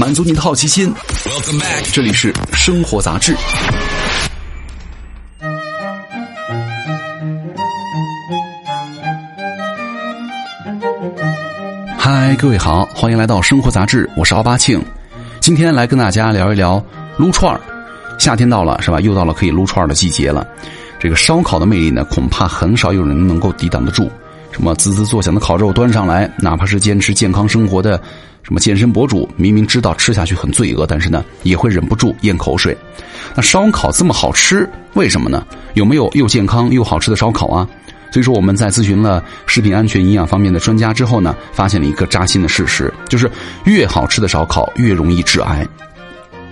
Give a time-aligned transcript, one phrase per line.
[0.00, 0.90] 满足你的好奇心。
[1.92, 3.36] 这里是生活杂志。
[11.98, 14.82] 嗨，各位好，欢迎来到生活杂志，我是奥巴庆。
[15.38, 16.82] 今天来跟大家聊一聊
[17.18, 17.60] 撸串儿。
[18.18, 19.00] 夏天到了，是吧？
[19.00, 20.46] 又到了可以撸串儿的季节了。
[20.98, 24.10] 这个烧烤的魅力呢，恐怕很少有人能够抵挡得住。
[24.50, 28.00] 什么滋滋作响的烤肉端上来，哪怕是坚持健康生活的
[28.42, 32.76] 什么健身博主，明明知道吃下去很罪恶，但是呢，也会忍不住咽口水。
[33.34, 35.46] 那烧烤这么好吃，为什么呢？
[35.74, 37.68] 有没有又健康又好吃的烧烤啊？
[38.12, 43.30] 所以说我们在咨询了食品安全营养方面的专家之后呢，发现了一个扎心的事实，就是
[43.66, 45.64] 越好吃的烧烤越容易致癌。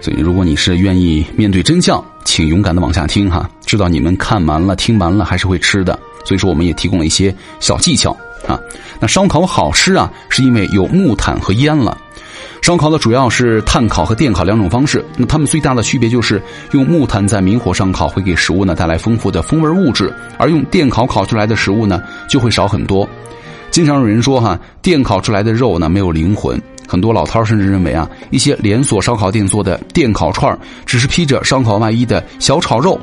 [0.00, 3.48] 所以如果你是愿意面对真相，请勇敢的往下听哈。
[3.66, 8.58] 知道你们看完了、听完了还是会吃的，所以说我们也提供了一些小技巧啊。
[9.00, 11.96] 那烧烤好吃啊，是因为有木炭和烟了。
[12.60, 16.40] 烧烤的主要是炭烤和电烤两种方式，那它们最大的区别就是
[16.70, 23.08] 用木炭在明火上烤会给食物呢带来丰富的风味物质，而用电烤烤出来的食物呢就会少很多。
[23.72, 30.56] 经常有人说哈，电烤出来的肉呢没有灵魂，很多老饕甚至认为啊，一些连锁烧烤店做的电烤串
[30.86, 33.00] 只是披着烧烤外衣的小炒肉。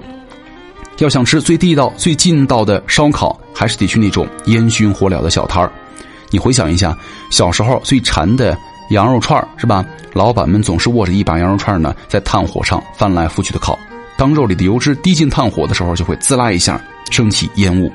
[1.04, 5.72] 要想吃最地道、最劲道的烧烤，还是得去那种烟熏火燎的小摊儿。
[6.30, 6.98] 你回想一下，
[7.32, 8.58] 小时候最馋的。
[8.90, 9.86] 羊肉串是吧？
[10.14, 13.78] 老板们总是握着一把羊肉串呢，在炭火上翻来覆去的烤。
[14.18, 17.92] 当肉里的油脂滴进炭火的时候，就会滋啦一下升起烟雾。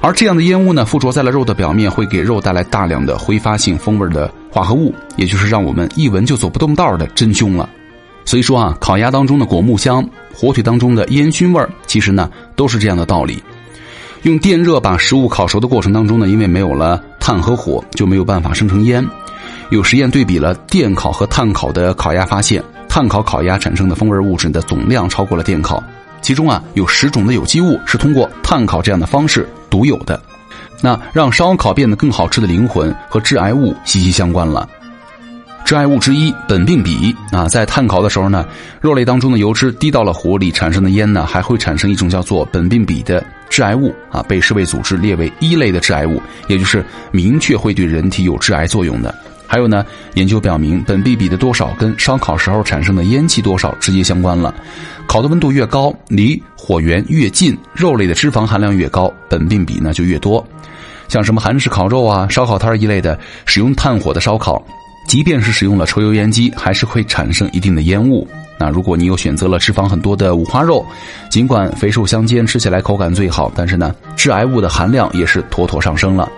[0.00, 7.68] 而这样的烟雾呢，附着在了肉的表面，会给肉带来大量的挥发性风味的化合物，也就是让我们一闻就走不动道的真凶了。
[8.24, 13.42] 所以说啊，烤鸭当中的果木香，火腿当中的烟熏味儿，其实呢都是这样的道理。
[14.22, 19.04] 用电热把食物烤熟的过程当中呢，因为没有了炭和火，就没有办法生成烟。
[19.70, 25.82] 有实验对比了电烤和炭烤的烤鸭，发现炭烤烤鸭产生的风味物质的总量超过了电烤，
[26.20, 30.20] 其中啊有十种的有机物是通过炭烤这样的方式独有的。
[30.80, 34.68] 那让烧烤变得更好吃的灵魂和致癌物息息相关了。
[35.64, 38.44] 致癌物之一苯并芘啊，在炭烤的时候呢，
[38.80, 49.14] 肉类当中的油脂滴到了火里产生的烟呢，还会产生一种叫做苯并芘的致癌物啊，被世卫组织列为一类的致癌物，也就是明确会对人体有致癌作用的。
[49.46, 49.84] 还有呢，
[50.14, 54.54] 研究表明，苯并芘的多少跟烧烤时候产生的烟气多少直接相关了。
[55.06, 60.44] 烤的温度越高，离火源越近，肉类的脂肪含量越高，苯并芘呢就越多。
[61.08, 64.64] 像什么韩式烤肉啊、烧烤摊一类的，使用炭火的烧烤，
[65.06, 68.26] 即便是使用了抽油烟机，还是会产生一定的烟雾。
[68.58, 70.86] 那如果你又选择了脂肪很多的五花肉，
[71.28, 76.30] 尽管肥瘦相间，吃起来口感最好，但是呢，致癌物的含量也是妥妥上升了。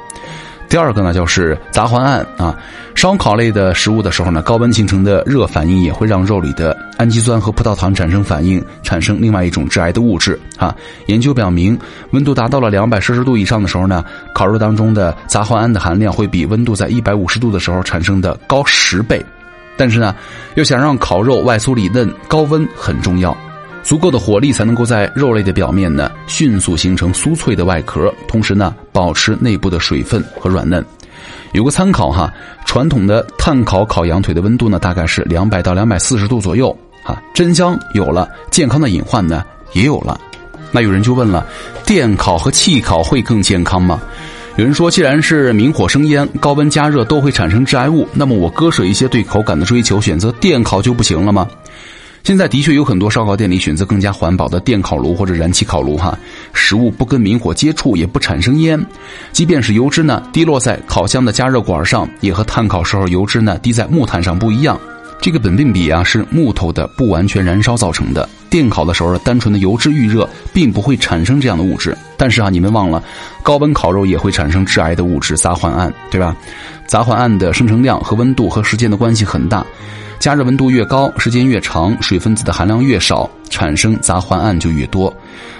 [0.74, 2.58] 第二个呢，就是杂环胺啊。
[2.96, 10.74] 烧烤类的食物的时候呢，高温形成的热反应也会让肉里的氨基酸和葡萄糖产生反应，产生另外一种致癌的物质啊。
[11.06, 11.78] 研究表明，
[12.10, 14.04] 温度达到了两百摄氏度以上的时候呢，
[14.34, 19.24] 烤肉当中的杂环胺的含量会比温度在一百五十度的时候产生的高十倍。
[19.76, 20.12] 但是呢，
[20.56, 23.36] 要想让烤肉外酥里嫩，高温很重要。
[23.84, 30.84] 足够的火力才能够在肉类的表面呢迅速形成酥脆的外壳，同时呢保持内部的水分和软嫩。
[31.52, 32.32] 有个参考哈，
[32.64, 36.76] 传统的炭烤烤羊腿的温度呢大概是两百到两百四十度左右。
[37.04, 40.18] 哈，真香有了，健康的隐患呢也有了。
[40.72, 41.46] 那有人就问了，
[41.86, 44.00] 电烤和气烤会更健康吗？
[44.56, 51.46] 有人说，既然是明火生烟，高温加热都会产生致癌物，那么我割舍一些对口感的追求，选择电烤就不行了吗？
[52.24, 56.18] 现在的确有很多烧烤店里选择更加环保的电烤炉或者燃气烤炉，哈，
[56.54, 58.82] 食物不跟明火接触，也不产生烟，
[59.30, 64.80] 即便是油脂呢滴落在烤箱的加热管上，也和炭烤时候油脂呢滴在木炭上不一样。
[65.20, 71.94] 这个苯并芘啊是木头的不完全燃烧造成的，电烤的时候单纯的油脂预热并不会产生这样的物质。
[72.16, 73.04] 但是啊，你们忘了，
[73.42, 76.34] 高温烤肉也会产生致癌的物质杂环胺，对吧？
[76.86, 79.62] 杂环胺的生成量和温度和时间的关系很大。
[80.18, 85.14] 加热温度越高，时间越长，水分子的含量越少，产生杂环胺就越多。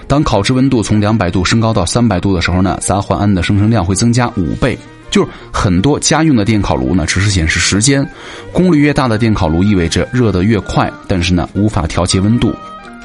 [0.07, 4.77] 当烤制温度从两百度升高到三百度的时候呢，杂环胺的生成量会增加五倍。
[5.11, 8.05] 就是很多家用的电烤炉呢，只是显示时间，
[8.51, 12.53] 功率越大的电烤炉意味着热得越快，但是呢无法调节温度。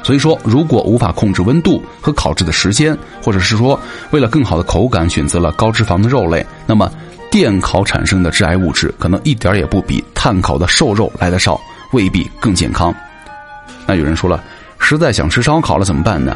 [0.03, 6.91] 所以说，如果无法控制温度和烤制的时间，或者是说为了更好的口感选择了高脂肪的肉类，那么。
[7.31, 11.59] 电烤产生的致癌物质可能一点也不比碳烤的瘦肉来的少，
[11.93, 12.93] 未必更健康。
[13.87, 14.43] 那有人说了，
[14.77, 16.35] 实在想吃烧烤了怎么办呢？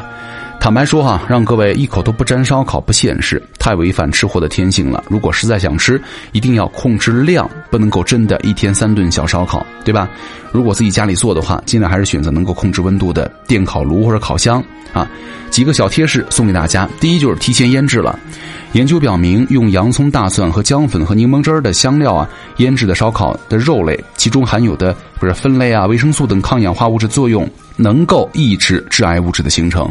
[0.66, 5.04] 坦白说哈，让各位一口都不沾烧烤不现实，太违反吃货的天性了。
[5.08, 6.02] 如果实在想吃，
[6.32, 10.10] 一定要控制量，不能够真的一天三顿小烧烤，对吧？
[10.50, 14.60] 如果自己家里做的话，尽量还是选择能够控制温度的电烤炉或者烤箱
[14.92, 15.08] 啊。
[15.50, 18.18] 几个小贴士送给大家：第一就是提前腌制了。
[18.72, 27.48] 研究表明，用洋葱、大蒜和姜粉和柠檬汁儿的香料啊腌制的烧烤的肉类，其中含有的不是酚类啊、维生素等抗氧化物质作用。
[27.78, 29.86] 能够抑制致癌物质的形成。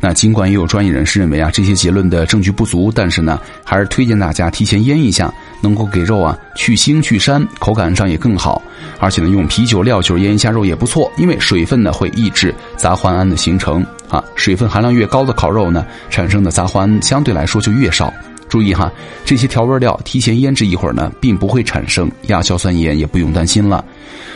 [0.00, 8.62] 那尽管也有专业人士认为啊，这些结论的证据不足，但是呢，还是推荐大家提前腌一下，能够给肉啊去腥去膻，口感上也更好。
[9.00, 14.22] 而且呢，用啤酒料酒腌一下肉也不错，因为水分呢会抑制杂环胺的形成啊。
[14.36, 18.14] 水分含量越高的烤肉呢，产生的杂环胺相对来说就越少。
[18.54, 18.88] 注意哈，
[19.24, 23.84] 这些调味料提前腌制一会儿呢，并不会产生亚硝酸盐，也不用担心了。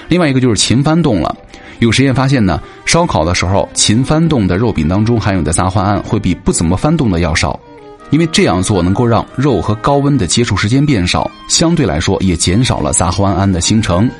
[0.08, 1.32] 另外一个就是勤翻动了。
[1.78, 7.60] 有实验发现呢，烧烤的时候勤翻动的肉饼当中含有的杂环胺会比不怎么翻动的要少，
[8.10, 14.10] 因为这样做能够让肉和高温的接触时间变少，相对来说也减少了杂环胺的形成。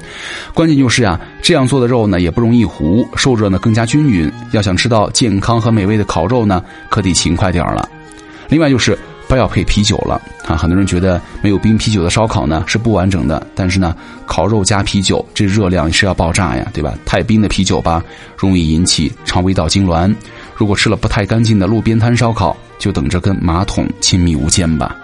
[0.55, 4.33] 关键就是呀，这样做的肉呢也不容易糊，受热呢更加均匀。
[4.53, 7.89] 要想吃到健康和美味的烤肉呢，可得勤快点儿了。
[8.49, 8.97] 另外就是。
[9.29, 10.57] 不要配啤酒了啊！
[10.57, 13.95] 很多人觉得没有冰啤酒的烧烤呢是不完整的，但是呢，
[14.27, 16.95] 烤肉加啤酒这热量是要爆炸呀，对吧？
[17.05, 18.03] 太冰的啤酒吧，
[18.37, 20.13] 容易引起肠胃道痉挛。
[20.57, 24.97] 如果吃了不太干净的路边摊烧烤，就等着跟马桶亲密无间吧。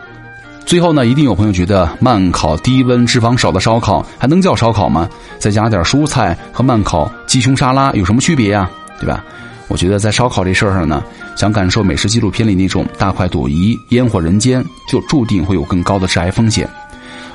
[0.65, 5.07] 最后呢，一定有朋友觉得慢烤、低温、脂肪少的烧烤还能叫烧烤吗？
[5.39, 8.71] 再加点蔬菜和慢烤鸡胸沙拉有什么区别呀？
[8.99, 9.23] 对吧？
[9.69, 11.03] 我觉得在烧烤这事儿上呢，
[11.37, 16.69] 想感受美食纪录片里那种大快朵颐、烟火人间，就注定会有更高的致癌风险。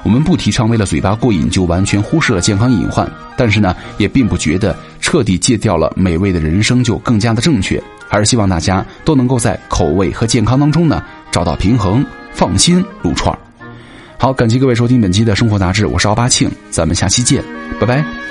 [0.03, 7.81] 我们不提倡为了嘴巴过瘾就完全忽视了健康隐患，但是呢，也并不觉得彻底戒掉了美味的人生就更加的正确。
[8.07, 13.37] 还是希望大家都能够在口味和健康当中呢找到平衡，放心撸串儿。
[14.17, 17.43] 好，感谢各位收听本期的生活杂志，我是奥巴庆，咱们下期见，
[17.79, 18.28] 拜拜。